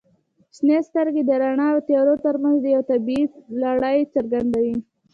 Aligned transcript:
•شنې 0.55 0.77
سترګې 0.89 1.21
د 1.25 1.31
رڼا 1.41 1.67
او 1.73 1.79
تیارو 1.87 2.15
ترمنځ 2.25 2.59
یوه 2.63 2.83
طبیعي 2.91 3.25
لړۍ 3.61 3.99
څرګندوي. 4.13 4.77